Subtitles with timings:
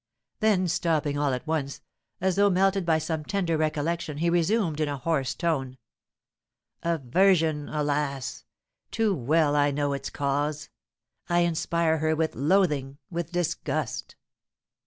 [0.39, 1.79] Then, stopping all at once,
[2.19, 5.77] as though melted by some tender recollection, he resumed, in a hoarse tone,
[6.81, 7.69] "Aversion!
[7.69, 8.43] Alas!
[8.89, 10.69] too well I know its cause.
[11.29, 14.15] I inspire her with loathing, with disgust!"